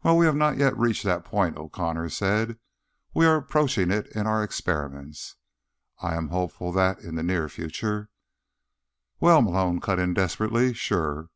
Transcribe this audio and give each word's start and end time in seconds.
"While 0.00 0.16
we 0.16 0.24
have 0.24 0.34
not 0.34 0.56
yet 0.56 0.74
reached 0.78 1.04
that 1.04 1.26
point," 1.26 1.58
O'Connor 1.58 2.08
said, 2.08 2.58
"we 3.12 3.26
are 3.26 3.36
approaching 3.36 3.90
it 3.90 4.06
in 4.16 4.26
our 4.26 4.42
experiments. 4.42 5.36
I 6.00 6.14
am 6.14 6.28
hopeful 6.28 6.72
that, 6.72 7.00
in 7.00 7.16
the 7.16 7.22
near 7.22 7.50
future—" 7.50 8.08
"Well," 9.20 9.42
Malone 9.42 9.82
cut 9.82 9.98
in 9.98 10.14
desperately, 10.14 10.72
"sure. 10.72 11.28